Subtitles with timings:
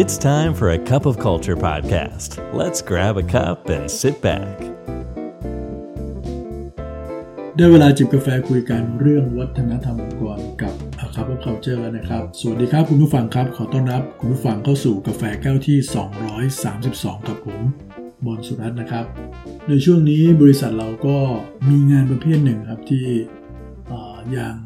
[0.00, 2.30] It's time for a cup of culture podcast.
[2.60, 4.54] Let's grab a cup and sit back.
[7.56, 15.78] ได้เวลาจิบกาแฟคุยกันเรื่องวัฒนธรรมองค์กรกับอาคา of Culture แล้วนะครับ สวัสดีครับคุณผู้ฟังครับ ขอต้อนรับคุณผู้ฟังเข้าสู่กาแฟแก้วที่
[16.58, 17.60] 232 กับผม
[18.24, 19.04] บอลสุรัตน์นะครับ
[19.68, 21.16] ในช่วงนี้บริษัทเราก็
[21.68, 23.06] มีงานประเภทหนึ่งครับที่
[23.88, 24.56] เอ่อยัง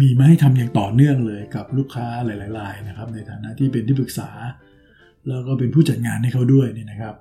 [0.00, 4.30] มีมาให้ทำอย่างต่อเนื่องเลยกับลูกค้าหลายๆรายนะครับ ในฐานะที่เป็นที่ปรึกษา
[5.28, 7.14] แล้วก็เป็นผู้จัดงานให้เขาด้วยนี่นะครับ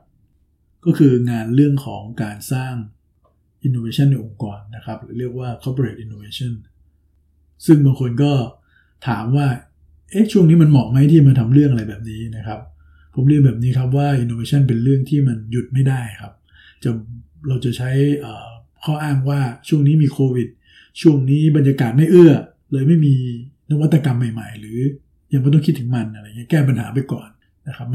[0.86, 2.74] ก็คืองานเรื่องของการสร้าง
[3.68, 6.54] innovation ในองค์กรนะครับหรือเรียกว่า corporate innovation
[7.66, 8.32] ซึ่งบางคนก็
[9.08, 9.48] ถามว่า
[10.12, 12.60] เอ๊ะช่วงนี้มันเหมาะไหมที่มาทำเรื่องอะไรแบบนี้นะครับ
[13.16, 16.34] ผมเรียนแบบนี้ครับว่า innovation เป็นเรื่องที่มันหยุดไม่ได้ครับ
[16.84, 16.90] จะ
[17.48, 17.90] เราจะใช้
[18.84, 20.48] ข้ออ้างว่าช่วงนี้มีโควิด
[21.02, 22.34] ช่วงนี้บรรยากาศไม่เอื้อ
[22.72, 23.16] เลยไม่มี
[23.72, 24.80] นวัตกรรมใหม่ ๆ หรือ
[25.34, 27.30] ยังไม่ต้องคิดถึงมันอะไรเงี้ยแก้ปัญหาไปก่อน
[27.68, 27.88] นะครับ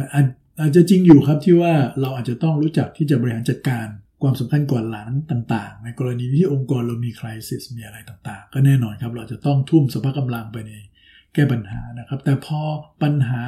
[0.61, 3.87] อาจจะจริงอยู่ครับที่ว่าเราอาจจะต้องรู้จักที่จะบริหารจัดการ
[4.23, 10.73] ความสำคัญก่อนหลังต่าง ๆ ในกรณีที่องค์กรเรามีคริสิสมีอะไรต่างๆ ก็แน่นอนครับเราจะต้องทุ่มสภาพกำลังไปใน
[11.35, 12.61] แก้ปัญหานะครับ แต่พอ
[13.03, 13.43] ปัญหา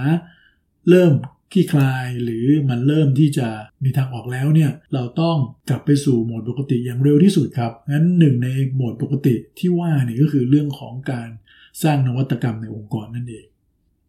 [0.90, 1.12] เริ่ม
[1.52, 3.48] คลี่คลายหรือมันเริ่มที่จะ
[3.84, 5.36] มีทางออกแล้วเนี่ยเราต้อง
[5.68, 11.28] กลับไปสู่โหมดปกติอย่างเร็วที่สุดครับงั้นหนึ่งในโหมดปกติที่ว่านี่ก็คือเรื่องของการ
[11.82, 13.46] สร้างนวัตกรรมในองค์กรนั่นเอง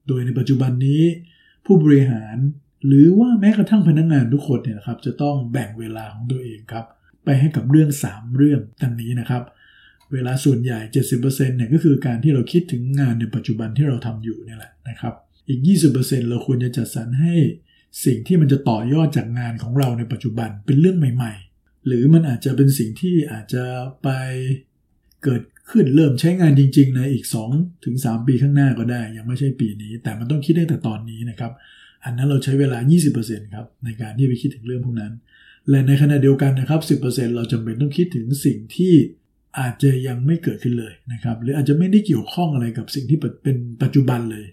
[0.07, 1.03] โดยในปัจจุบันนี้
[1.65, 2.37] ผู้บริหาร
[2.85, 6.85] หรือว่าแม้กระทั่งพนักงานทุกคนเนี่ยนะครับจะต้องแบ่งเวลาของตัวเองครับ
[7.23, 9.43] ไปให้กับเรื่อง 3 เรื่องดังนี้นะครับ
[10.13, 10.79] เวลาส่วนใหญ่
[11.19, 15.13] 70%เนี่ยก็คือการที่เราคิดถึงงานในปัจจุบันที่เราทำอยู่เนี่ยแหละนะครับ
[15.49, 15.61] อีก
[15.95, 17.33] 20%เราควรจะจัดสรรให้
[18.05, 23.63] สิ่งที่มันจะต่อยอดจากงานของเราในปัจจุบันเป็นเรื่องใหม่ ๆ หรือมันอาจจะเป็นสิ่งที่อาจจะ
[24.03, 24.09] ไป
[25.23, 27.95] เกิดขึ้นเริ่มใช้งานจริง ๆ ในอีก 2-3ถึง
[28.27, 31.51] ปีข้างหน้าก็ได้ ยังไม่ใช่ปีนี้ แต่มันต้องคิดได้แต่ตอนนี้นะครับ
[32.03, 32.77] อันนั้นเราใช้เวลา
[33.17, 35.13] 20%ครับในการที่ไปคิดถึงเรื่องพวกนั้น
[35.69, 38.93] และในขณะเดียวกันนะครับ 10%เราจำเป็นต้องคิดถึงสิ่งที่
[39.59, 44.45] อาจจะยังไม่เกิดขึ้นเลยนะครับ หรืออาจจะไม่ได้เกี่ยวข้องอะไรกับสิ่งที่เป็นปัจจุบันเลย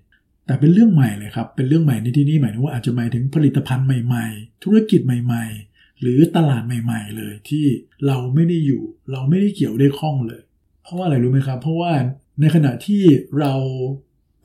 [0.46, 7.64] แต่เป็นเรื่องใหม่เลยครับ เป็นเรื่องใหม่ในที่นี้หมายถึงว่าอาจจะหมายถึงผลิตภัณฑ์ใหม่ ๆ ธุรกิจใหม่ ๆ หรือตลาดใหม่ ๆ เลยที่
[8.06, 10.42] เราไม่ได้อยู่ เราไม่ได้เกี่ยวได้ข้องเลย
[10.82, 11.92] เพราะว่าอะไรรู้ไหมครับ เพราะว่า
[12.40, 13.02] ในขณะที่
[13.40, 13.54] เรา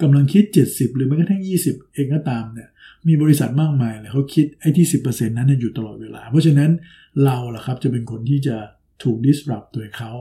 [0.01, 2.69] กำลังคิด 70 หรือแม้กระทั่ง 20 เองก็ตามเนี่ย
[3.07, 6.71] มีบริษัทมากมายเลยเขาคิดไอ้ที่ 10%นั้นอยู่ตลอดเวลา เพราะฉะนั้น
[7.25, 8.57] เราล่ะครับจะเป็นคนที่จะ
[9.03, 10.11] ถูก disrupt โดยเขา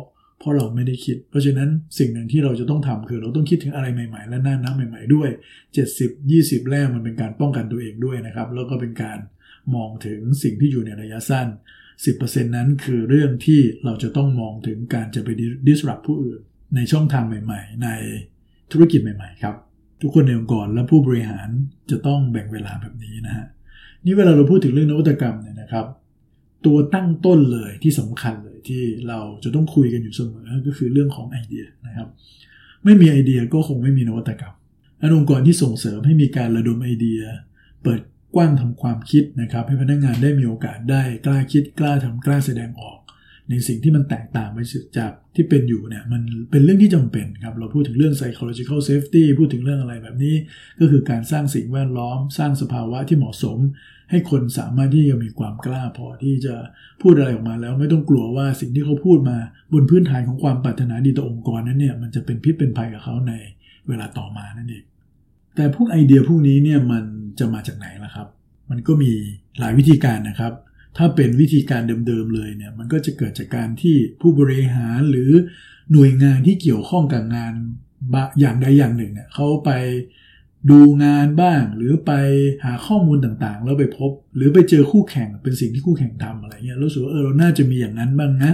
[0.41, 1.69] เพราะเราไม่ได้คิด เพราะฉะนั้น
[1.99, 5.29] สิ่งหนึ่งที่เราจะต้องทำคือ เราต้องคิดถึงอะไรใหม่ ๆ และหน้าน้ำใหม่ ๆ ด้วย
[5.81, 9.19] 70 20 แรกมันเป็นการป้องกันตัวเองด้วยนะครับ แล้วก็เป็นการ
[9.75, 11.49] มองถึงสิ่งที่อยู่ในระยะสั้น
[12.05, 15.29] 10%นั้นคือเรื่องที่เราจะต้องมองถึงการจะไป
[15.67, 16.41] disrupt ผู้อื่น
[16.77, 17.89] ในช่องทางใหม่ ๆ ใน
[18.73, 19.55] ธุรกิจใหม่ ๆ ครับ
[20.03, 21.49] ทุกคนในองค์กรและผู้บริหาร
[21.91, 23.47] จะต้องแบ่งเวลาแบบนี้นะฮะ
[24.05, 25.87] นี่เวลาเราพูดถึงเรื่องนวัตกรรมเนี่ยนะครับ
[26.67, 32.09] ตัวตั้งต้นเลยที่สำคัญเลยที่เราจะต้องคุยกันอยู่เสมอก็คือเรื่องของไอเดียนะครับ
[32.85, 34.55] ไม่มีไอเดียก็คงไม่มีนวัตกรรม
[35.03, 37.21] อนองค์กรที่ส่งเสริมให้มีการระดมไอเดีย
[37.83, 38.01] เปิด
[38.35, 42.99] กว้างทำความคิดนะครับ ให้พนักงานได้มีโอกาสได้กล้าคิดกล้าทำกล้าแสดงออก
[43.51, 44.59] ในสิ่งที่มันแตกต่างไป
[44.99, 50.35] จากที่เป็นอยู่เนี่ยมันเป็นเรื่องที่จำเป็นครับเราพูดถึงเรื่อง psychological safety พูดถึงเรื่องอะไรแบบนี้
[50.81, 53.59] ก็คือการสร้างสิ่งแวดล้อม สร้างสภาวะที่เหมาะสม
[54.11, 56.55] ให้คนสามารถที่จะมีความกล้าพอที่จะ
[57.03, 59.37] พูดอะไรออกมาแล้วไม่ต้องกลัวว่าสิ่งที่เขาพูดมา
[59.73, 63.33] บนพื้นฐานของความปรารถนาดีต่อองค์กรนั้นเนี่ยมันจะเป็นพิษเป็นภัยกับเขาใน
[63.89, 64.85] เวลาต่อมานั่นเอง
[65.57, 67.05] แต่พวกไอเดียพวกนี้เนี่ยมัน
[67.39, 68.29] จะมาจากไหนล่ะครับ
[68.71, 69.13] มันก็มี
[69.59, 70.53] หลายวิธีการนะครับ
[70.97, 75.31] ถ้าเป็นวิธีการเดิมๆเลยเนี่ยมันก็จะเกิดจากการที่ผู้บริหารหรือ
[75.93, 77.53] หน่วยงานที่เกี่ยวข้องกับงาน
[78.41, 79.71] อย่างใดอย่างหนึ่งเนี่ยเขาไป
[80.71, 82.13] ดูงานบ้าง หรือไป
[82.65, 88.53] หาข้อมูลต่างๆ แล้วไปพบ หรือไปเจอคู่แข่งเป็นสิ่งที่คู่แข่งทำอะไรเงี้ยรู้สึกว่าเออเราน่าจะมีอย่างนั้นบ้างนะ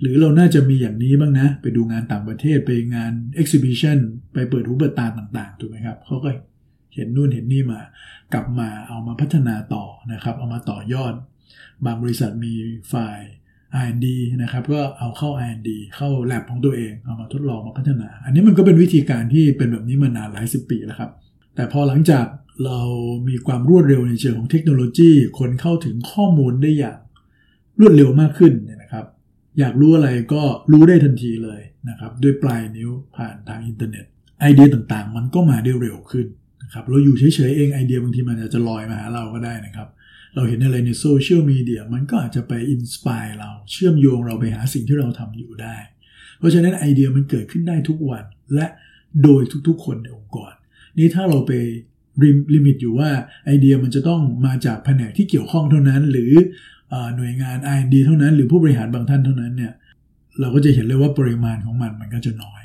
[0.00, 3.98] หรือเราน่าจะมีอย่างนี้บ้างนะ ไปดูงานต่างประเทศไปงาน exhibition
[4.32, 6.30] ไปเปิดหูเปิดตาต่างๆถูกไหมครับเขาก็
[6.94, 7.80] เห็นนู่นเห็นนี่มา
[8.32, 11.12] กลับมาเอามาพัฒนาต่อนะครับ เอามาต่อยอด
[11.84, 12.52] บางบริษัทมี
[12.92, 13.18] ฝ่าย
[13.84, 14.06] R&D
[14.42, 21.10] นะครับก็เอาเข้า R&D เข้า lab ของตัวเองเอามาทดลองมาพัฒนา อันนี้มันก็เป็นวิธีการที่เป็นแบบนี้มานานหลายสิบปีแล้วครับ
[21.54, 22.26] แต่พอหลังจาก
[22.64, 22.80] เรา
[23.28, 26.98] มีความรวดเร็วในเชิงของเทคโนโลยี คนเข้าถึงข้อมูลได้อย่าง
[27.80, 29.06] รวดเร็วมากขึ้นเนี่ยนะครับ
[29.58, 34.04] อยากรู้อะไรก็รู้ได้ทันทีเลยนะครับ ด้วยปลายนิ้วผ่านทางอินเทอร์เน็ต
[34.40, 36.26] ไอเดียต่างๆ มันก็มาได้เร็วขึ้น
[36.62, 39.88] นะครับเราอยู่เฉยๆเองไอเดียบางทีมันอาจจะลอยมาหาเราก็ได้นะครับ
[40.34, 45.76] เราเห็นอะไรในโซเชียลมีเดียมันก็อาจจะไป inspire เราเชื่อมโยงเราไปหาสิ่งที่เราทำอยู่ได้
[46.38, 48.24] เพราะฉะนั้นไอเดียมันเกิดขึ้นได้ทุกวัน
[48.54, 48.66] และ
[49.22, 50.52] โดยทุกๆ คนในองค์กร
[50.98, 51.52] นี้ถ้าเราไป
[52.54, 53.10] ลิมิตอยู่ว่า
[53.44, 56.32] ไอเดียมันจะต้องมาจากแผนกที่เกี่ยวข้องเท่านั้น หรือ
[57.16, 59.72] หน่วยงาน R&D เท่านั้น หรือผู้บริหารบางท่านเท่านั้นเนี่ย
[60.40, 62.62] เราก็จะเห็นเลยว่าปริมาณของมันมันก็จะน้อย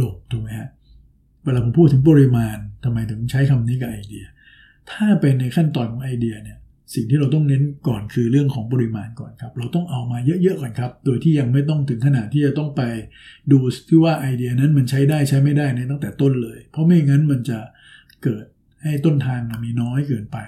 [0.00, 0.68] ลงถูกไหมฮะ
[1.44, 4.24] เวลาผมพูดถึงปริมาณทำไมถึงใช้คำนี้กับไอเดีย
[4.90, 6.58] ถ้าเป็นในขั้นตอนของไอเดียเนี่ย
[6.94, 12.82] สิ่งที่เราต้องเน้นก่อนคือเรื่องของปริมาณก่อนครับ เราต้องเอามาเยอะๆก่อนครับ โดยที่ยังไม่ต้องถึงขนาดที่จะต้องไป
[13.52, 13.58] ดู
[13.88, 17.58] ที่ว่าไอเดียนั้นมันใช้ได้ใช้ไม่ได้ในตั้งแต่ต้นเลย เพราะไม่งั้นมันจะ
[18.22, 18.44] เกิด
[18.82, 20.38] ให้ต้นทางมีน้อยเกินไป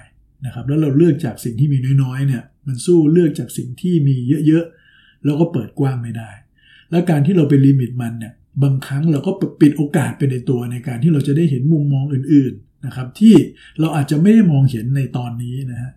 [0.45, 4.15] นะครับ แล้วเราเลือกจากสิ่งที่มีน้อยๆเนี่ย มันสู้เลือกจากสิ่งที่มี
[4.47, 6.31] เยอะๆแล้วก็เปิดกว้างไม่ได้
[6.91, 8.33] แล้วการที่เราไปลิมิตมันเนี่ย
[8.63, 9.31] บางครั้งเราก็
[9.61, 13.35] ปิดโอกาสไปในตัวในการที่เราจะได้เห็นมุมมองอื่น ๆนะครับ ที่
[13.79, 15.91] เราอาจจะไม่ได้มองเห็นในตอนนี้นะฮะ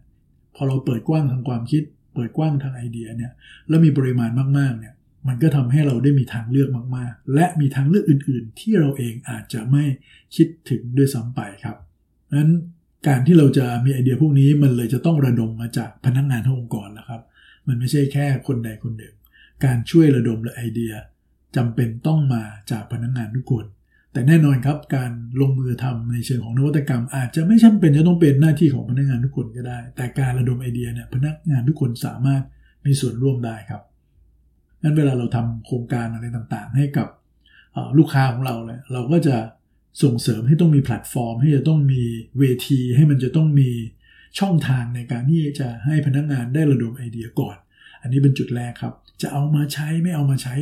[0.60, 1.82] อเราเปิดกว้างทางความคิด
[2.14, 3.32] เปิดกว้างทางไอเดียเนี่ย
[3.68, 4.94] แล้วมีปริมาณมากๆเนี่ย
[5.28, 9.84] มันก็ทำให้เราได้มีทางเลือกมากๆ และมีทางเลือกอื่น ๆ ที่เราเองอาจจะไม่
[10.36, 11.76] คิดถึงด้วยซ้ำไปครับ
[12.38, 12.52] นั้น
[13.08, 17.22] การที่เราจะมีไอเดียพวกนี้มันเลยจะต้องระดมมาจากพนักงงานทั้งองค์กรแล้วครับ
[17.68, 19.14] มันไม่ใช่แค่คนใดคนหนึ่ง
[19.64, 20.92] การช่วยระดมและไอเดีย
[21.56, 23.64] จำเป็นต้องมาจากพนักงงานทุกคน
[24.12, 25.10] แต่แน่นอนครับการ
[25.40, 32.42] ลงมือทำในเชิงของนวัตกรรม อาจจะไม่จำเป็นจะต้องเป็นหน้าที่ของพนักงานทุกคนก็ได้ แต่การระดมไอเดียเนี่ยพนักงานทุกคนสามารถ
[32.86, 33.82] มีส่วนร่วมได้ครับ
[34.82, 37.08] นั้นเวลาเราทำโครงการอะไรต่างๆ ให้กับ
[37.98, 39.36] ลูกค้าของเราเลยเราก็จะ
[40.02, 42.02] ส่งเสริมให้ต้องมีแพลตฟอร์ม ให้จะต้องมี
[42.38, 43.70] เวที ให้มันจะต้องมี
[44.38, 47.56] ช่องทางในการที่จะให้พนักงานได้ระดมไอเดียก่อน
[48.02, 50.54] อันนี้เป็นจุดแรกครับ จะเอามาใช้ไม่เอามาใช้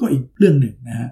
[0.00, 1.10] ก็อีกเรื่องหนึ่งนะฮะ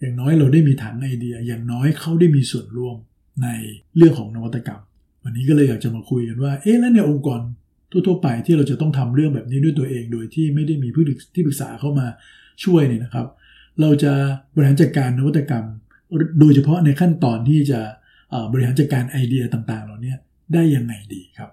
[0.00, 2.96] อย่างน้อยเราได้มีฐานไอเดีย อย่างน้อยเขาได้มีส่วนร่วม
[3.42, 3.48] ใน
[3.96, 4.80] เรื่องของนวัตกรรม
[5.24, 7.40] วันนี้ก็เลยอยากจะมาคุยกันว่า เอ๊ะแล้วในองค์กร
[7.90, 11.04] ทั่วๆไปที่เราจะต้องทำเรื่องแบบนี้ด้วยตัวเอง โดยที่ไม่ได้มีผู้
[11.34, 12.06] ที่ปรึกษาเข้ามา
[12.64, 13.26] ช่วยเนี่ยนะครับ
[13.80, 14.12] เราจะ
[14.54, 15.66] บริหารจัดการนวัตกรรม
[16.40, 17.80] โดยเฉพาะในขั้นตอนที่จะ
[18.52, 20.14] บริหารจัดการไอเดียต่างๆ เหล่านี้
[20.54, 21.50] ได้ยังไงดีครับ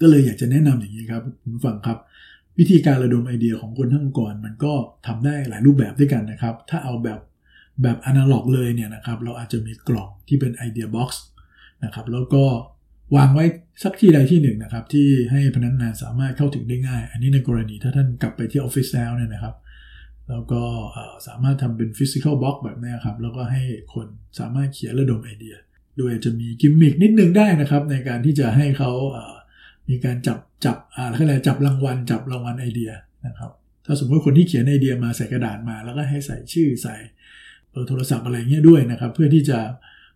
[0.00, 1.98] ก็เลยอยากจะแนะนำอย่างนี้ครับคุณฟังครับ
[2.58, 4.72] วิธีการระดมไอเดียของคนทั้งองค์กรมันก็
[5.06, 7.20] ทำได้หลายรูปแบบด้วยกันนะครับ ถ้าเอาแบบ
[7.82, 11.22] แบบอนาล็อกเลยเนี่ยนะครับเราอาจจะมีกล่องที่เป็นไอเดียบ็อกซ์
[11.84, 12.44] นะครับแล้วก็
[13.16, 13.44] วางไว้
[13.82, 19.56] สักที่ใดที่หนึ่งนะครับ ที่ให้พนักงานสามารถเข้าถึงได้ง่าย อันนี้ในกรณีถ้าท่านกลับไปที่ออฟฟิศแล้วเนี่ยนะครับ
[20.28, 20.62] แล้วก็
[21.26, 23.62] สามารถทำเป็น physical box แบบนี้ครับ แล้วก็ให้
[23.94, 24.06] คน
[24.38, 25.54] สามารถเขียนระดมไอเดีย
[25.98, 28.90] โดยจะมีกิมมิคนิดนึงได้นะครับ ในการที่จะให้เขา
[29.88, 32.90] มีการจับจับอะไรก็เลยจับรางวัล จับรางวัลไอเดีย
[33.26, 33.50] นะครับ
[33.86, 36.96] ถ้าสมมติคนที่เขียนไอเดียมาใส่กระดาษมา แล้วก็ให้ใส่ชื่อใส่
[37.72, 39.58] เบอร์โทรศัพท์อะไรเงี้ยด้วยนะครับ เพื่อที่จะ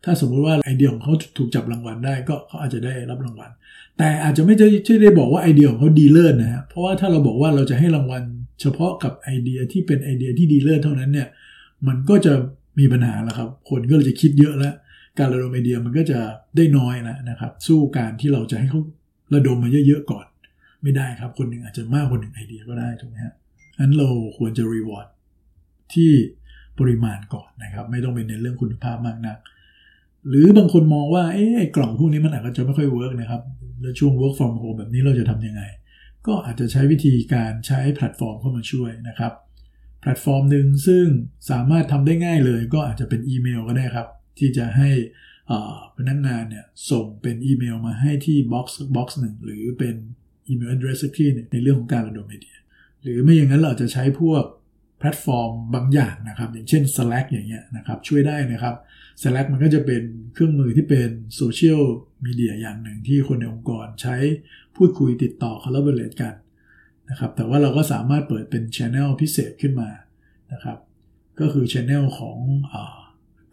[0.04, 3.50] ถ้าสมมุติว่าไอเดียของเขาถูกจับรางวัลได้ก็เขาอาจจะได้รับรางวัล
[3.98, 8.22] แต่อาจจะไม่ใช่ได้บอกว่าไอเดียของเขาดีเลิศนะฮะเพราะว่าถ้าเราบอกว่าเราจะให้รางวัล
[8.60, 11.28] เฉพาะกับไอเดียที่เป็นไอเดียที่ดีเลิศเท่านั้นเนี่ย
[11.88, 12.32] มันก็จะ
[12.78, 14.74] มีปัญหาแล้วครับ คนก็จะคิดเยอะแล้ว
[15.18, 16.18] การระดมไอเดียมันก็จะ
[16.56, 18.80] ได้น้อยนะนะครับ สู้การที่เราจะให้เขา
[19.34, 20.26] ระดมมาเยอะๆก่อน
[20.82, 23.34] ไม่ได้ครับ คนหนึ่งอาจจะมากคนหนึ่งไอเดียก็ได้ถูกไหมฮะ
[23.78, 25.06] อันเราควรจะ reward
[25.94, 26.12] ที่
[26.78, 29.38] ปริมาณก่อนนะครับ ไม่ต้องเป็นในเรื่องคุณภาพมากนัก
[30.28, 33.42] หรือบางคนมองว่าเอ๊ะกล่องพวกนี้มันอาจจะไม่ค่อย work นะครับ
[33.80, 35.62] แล้วช่วง work from home แบบนี้เราจะทำยังไง
[36.26, 39.32] ก็อาจจะใช้วิธีการใช้แพลตฟอร์มเข้ามาช่วยนะครับ
[40.00, 41.06] แพลตฟอร์มหนึ่งซึ่ง
[41.50, 44.08] สามารถทำได้ง่ายเลย ก็อาจจะเป็นอีเมลก็ได้ครับ
[44.38, 44.90] ที่จะให้
[45.96, 48.66] พนักงานเนี่ยส่งเป็นอีเมลมาให้ที่ box
[48.96, 49.94] box หนึ่งหรือเป็น
[50.48, 52.56] อีเมล address ที่ในเรื่องของการระดมไอเดีย
[53.02, 54.44] หรือไม่อย่างนั้นเราจะใช้พวกแพ
[55.06, 58.74] ลตฟอร์มบางอย่างนะครับ อย่างเช่น Slack อย่างเงี้ยนะครับช่วยได้นะครับ
[59.22, 60.02] Slack มันก็จะเป็น
[60.34, 61.82] เครื่องมือที่เป็นโซเชียล
[62.24, 64.16] มีเดียอย่างหนึ่งที่คนในองค์กรใช้
[64.76, 66.34] พูดคุยติดต่อ collaborate กัน
[67.10, 69.90] นะครับแต่ว่าเราก็สามารถเปิดเป็น Channel พิเศษขึ้นมา
[70.52, 70.78] นะครับ
[71.40, 72.74] ก็คือ Channel ของ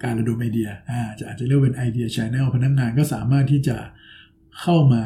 [0.03, 3.77] การระดมไอเดียอาจะอาจจะเรียกเป็นไอเดีย Channel พนักงานก็สามารถที่จะ
[4.61, 5.03] เข้ามา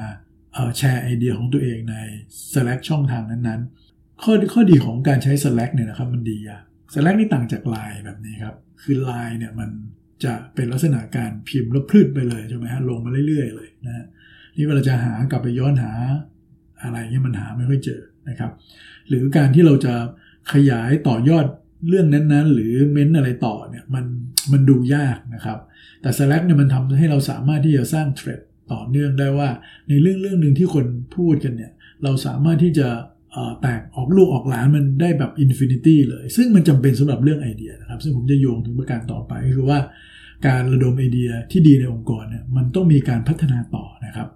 [0.77, 1.95] แชร์ไอเดียของตัวเองใน
[2.51, 3.86] Slack ช่องทางนั้นๆ
[4.23, 6.59] ข้อข้อดีของการใช้ Slack เนี่ยนะครับมันดีอะ
[6.93, 9.69] Slack นี่ต่างจาก Line แบบนี้ครับ คือ Line เนี่ยมัน
[10.23, 14.05] จะเป็นลักษณะการพิมพ์แล้วพืดไปเลยใช่ไหมฮะลงมาเรื่อยๆ เลยนะ
[14.57, 15.91] นี่เวลาจะหากลับไปย้อนหา
[16.83, 18.51] อะไรเงี้ยมันหาไม่ค่อยเจอนะครับ
[19.07, 19.93] หรือการที่เราจะ
[20.53, 21.45] ขยายต่อยอด
[21.87, 24.05] เรื่องนั้นๆ หรือเม้นอะไรต่อเนี่ยมัน
[24.51, 25.59] มันดูยากนะครับ
[26.01, 29.49] แต่ Slack เนี่ยมันทำให้เราสามารถที่จะสร้าง thread ต่อเนื่องได้ว่า
[29.89, 31.71] ในเรื่องเรื่องหนึ่งที่คนพูดกันเนี่ย
[32.03, 32.87] เราสามารถที่จะ
[33.61, 39.79] แตกออกลูกออกหลานมันได้แบบ infinity เลย ซึ่งมันจำเป็นสำหรับเรื่องไอเดียนะครับ ซึ่งผมจะโยงถึงประการต่อไปคือว่า
[40.47, 44.27] การระดมไอเดียที่ดีในองค์กรเนี่ยมันต้องมีการพัฒนาต่อนะครับ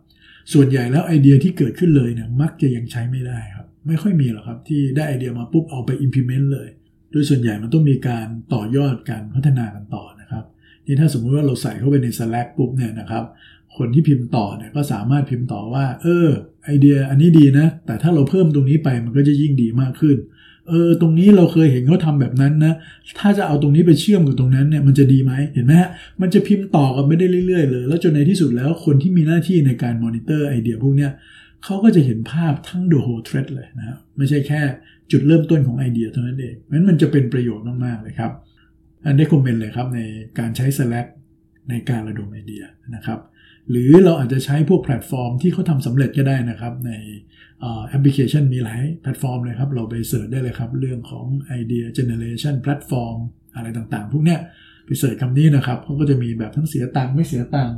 [0.54, 6.68] ส่วนใหญ่แล้วไอเดียที่เกิดขึ้นเลยเนี่ยมักจะยังใช้ไม่ได้ครับ ไม่ค่อยมีหรอกครับที่ได้ไอเดียมาปุ๊บเอาไป implement เลย
[7.12, 10.44] โดยส่วนใหญ่มันต้องมีการต่อยอดการพัฒนากันต่อนะครับ
[10.86, 13.24] นี่ถ้าสมมุติว่าเราใส่เข้าไปใน Slack ปุ๊บเนี่ยนะครับ
[13.78, 16.28] คนที่พิมพ์ต่อเนี่ยก็สามารถพิมพ์ต่อว่า เออ
[16.66, 20.18] ไอเดียอันนี้ดีนะ แต่ถ้าเราเพิ่มตรงนี้ไปมันก็จะยิ่งดีมากขึ้น
[20.70, 22.74] เออ ตรงนี้เราเคยเห็นเขาทำแบบนั้นนะ
[23.20, 25.90] ถ้าจะเอาตรงนี้ไปเชื่อมกับตรงนั้นเนี่ยมันจะดีไหมเห็นไหมฮะ
[26.22, 31.12] มันจะพิมพ์ต่อกันไปได้เรื่อยๆเลย แล้วจนในที่สุดแล้วคนที่มีหน้าที่ในการมอนิเตอร์ไอเดียพวกเนี้ย
[31.64, 34.62] เขาก็จะเห็นภาพทั้ง the whole thread เลยนะครับไม่ใช่แค่
[35.12, 38.32] จุดเริ่มต้นของไอเดียเท่านั้นเองนั้นมันจะเป็นประโยชน์มากๆเลยครับ
[39.06, 40.00] อัน recommend เลยครับใน
[40.40, 41.08] การใช้ Slack
[41.70, 42.64] ในการระดมไอเดีย
[42.96, 43.20] นะครับ
[43.70, 46.92] หรือเราอาจจะใช้พวกแพลตฟอร์มที่เขาทำสำเร็จก็ได้นะครับ ใน
[47.90, 53.18] แอปพลิเคชันมีหลายแพลตฟอร์มเลยครับ เราไป search ได้เลยครับ เรื่องของ idea generation platform
[53.56, 54.40] อะไรต่างๆ พวกเนี้ย
[54.86, 57.76] ไป search คำนี้นะครับเขาก็จะมีแบบทั้งเสียตังค์ไม่เสียตังค์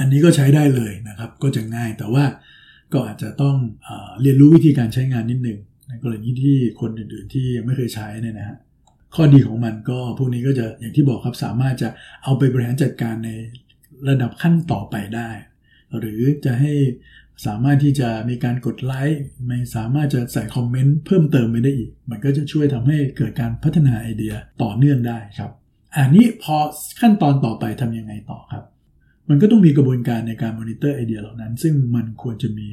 [0.00, 2.24] อันนี้ก็ใช้ได้เลยนะครับ ก็จะง่ายแต่ว่า
[2.92, 3.56] ก็อาจจะต้อง
[3.86, 3.88] อ
[4.22, 8.58] เรียนรู้วิธีการใช้งานนิดหนึ่งในกรณีที่คนอื่นๆ ที่ยังไม่เคยใช้เนี่ยนะฮะ
[9.14, 11.88] ข้อดีของมันก็พวกนี้ก็จะอย่างที่บอกครับสามารถจะ
[12.24, 13.30] เอาไปบริหารจัดการใน
[14.08, 15.30] ระดับขั้นต่อไปได้
[15.98, 16.74] หรือจะให้
[17.46, 25.52] สามารถที่จะมีการกดไลค์ไม่สามารถจะใส่คอมเมนต์เพิ่มเติมไปได้อีก มันก็จะช่วยทำให้เกิดการพัฒนาไอเดียต่อเนื่องได้ครับ
[25.96, 26.56] อันนี้พอ
[27.00, 28.64] ขั้นตอนต่อไปทำยังไงต่อครับ
[29.28, 32.68] มันก็ต้องมีกระบวนการในการมอนิเตอร์ไอเดียเหล่านั้น ซึ่งมันควรจะมี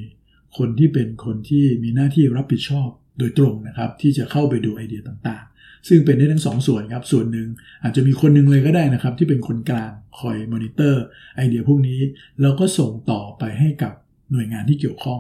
[0.58, 7.48] คนที่เป็นคนที่มีหน้าที่รับผิดชอบโดยตรงนะครับ ที่จะเข้าไปดูไอเดียต่างๆ ซึ่งเป็นได้ทั้งสองส่วนครับส่วนหนึ่ง
[7.84, 11.04] อาจจะมีคนหนึ่งเลยก็ได้นะครับที่เป็นคนกลางคอยมอนิเตอร์
[11.36, 12.00] ไอเดียพวกนี้
[12.42, 13.94] แล้วก็ส่งต่อไปให้กับ
[14.32, 15.20] หน่วยงานที่เกี่ยวข้อง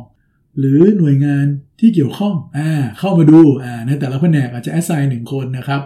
[0.59, 1.45] หรือหน่วยงาน
[1.79, 5.81] ที่เกี่ยวข้องอ่าเข้ามาดูอ่าในแต่ละแผนกอาจจะ assign หนึ่งคนนะครับ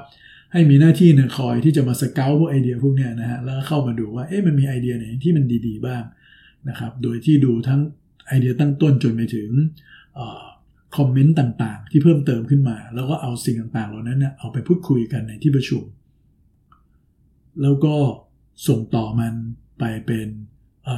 [0.53, 6.03] ให้มีหน้าที่เนี่ยคอยที่จะมาสเกลพวกไอเดียพวกเนี้ยนะฮะแล้วเข้ามาดูว่าเอ๊ะมันมีไอเดียไหนที่มันดีๆบ้าง
[6.70, 7.82] นะครับโดยที่ดูทั้ง
[8.27, 9.50] ไอเดียตั้งต้นจนไปถึง
[10.97, 15.83] คอมเมนต์ต่างๆ ที่เพิ่มเติมขึ้นมา แล้วก็เอาสิ่งต่างๆ เหล่านั้นเนี่ยเอาไปพูดคุยกันในที่ประชุม
[17.61, 17.95] แล้วก็
[18.67, 19.33] ส่งต่อมัน
[19.79, 20.27] ไปเป็น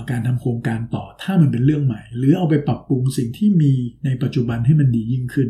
[0.10, 3.74] การทำโครงการต่อถ้ามันเป็นเรื่องใหม่ หรือเอาไปปรับปรุงสิ่งที่มี
[4.06, 5.50] ในปัจจุบันให้มันดียิ่งขึ้น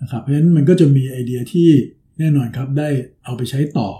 [0.00, 1.68] นะครับเพราะฉะนั้นมันก็จะมีไอเดียที่
[2.18, 2.88] แน่นอนครับได้
[3.24, 3.90] เอาไปใช้ต่อ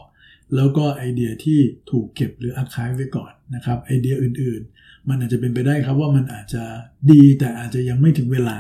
[0.57, 1.59] แล้วก็ไอเดียที่
[1.91, 6.63] ถูกเก็บหรืออัดคายไว้ก่อนนะครับไอเดียอื่นๆ มันอาจจะเป็นไปได้ครับว่ามันอาจจะ
[7.11, 8.59] ดีแต่อาจจะยังไม่ถึงเวลา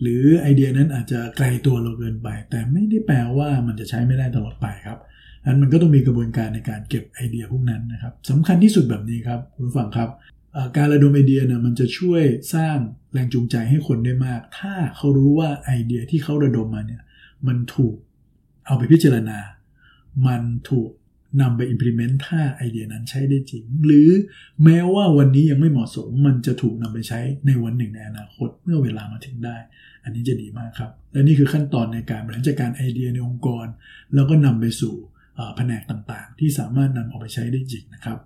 [0.00, 4.98] หรือไอเดียนั้นอาจจะไกลตัวเราเกินไป แต่ไม่ได้แปลว่ามันจะใช้ไม่ได้ตลอดไปครับ
[5.46, 10.10] นั้นมันก็ต้องมีกระบวนการในการเก็บไอเดียพวกนั้นนะครับสำคัญที่สุดแบบนี้ครับคุณผู้ฟังครับ
[10.76, 12.22] การระดมไอเดียเนี่ยมันจะช่วย
[12.54, 12.76] สร้าง
[13.12, 17.02] แรงจูงใจให้คนได้มาก ถ้าเขารู้ว่าไอเดียที่เขาระดมมาเนี่ย
[17.46, 17.94] มันถูก
[18.66, 19.38] เอาไปพิจารณา
[20.26, 20.90] มันถูก
[21.40, 24.08] นำไป implement ถ้าไอเดียนั้นใช้ได้จริง หรือ
[24.64, 29.56] แม้ว่าวันนี้ยังไม่เหมาะสม มันจะถูกนำไปใช้ในวันหนึ่งในอนาคตเมื่อเวลามาถึงได้
[30.04, 33.66] อันนี้จะดีมากครับ และนี่คือขั้นตอนในการบริหารจัดการไอเดียในองค์กร
[34.14, 34.94] แล้วก็นำไปสู่
[35.56, 38.18] แผนกต่างๆ ที่สามารถนำออกไปใช้ได้จริงนะครับ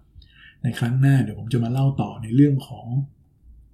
[0.62, 2.86] ในครั้งหน้าเดี๋ยวผมจะมาเล่าต่อในเรื่องของ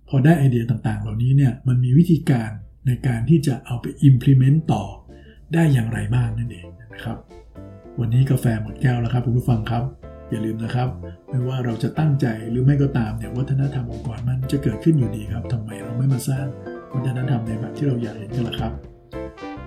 [0.09, 2.51] พอได้ไอเดียต่างๆ เหล่านี้เนี่ยมันมีวิธีการ
[2.87, 4.85] ในการที่จะเอาไป implement ต่อ
[5.55, 7.19] ได้อย่างไรบ้างนั่นเองนะครับ
[8.01, 9.85] วันนี้กาแฟหมดแก้วแล้วครับคุณผู้ฟังครับ
[10.31, 10.89] อย่าลืมนะครับ
[11.31, 16.47] ไม่ว่าเราจะตั้งใจหรือไม่ก็ตามเนี่ยวัฒนธรรมองค์กรมันจะเกิดขึ้นอยู่ดีครับทำไมเราไม่มาสร้าง
[16.95, 18.73] วัฒนธรรมในแบบที่เราอยากเห็นกันล่ะครับ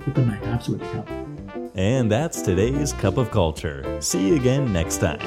[0.01, 1.05] พบกันใหม่ครับสวัสดีครับ
[1.91, 3.79] And that's today's Cup of Culture.
[4.09, 5.23] See you again next time.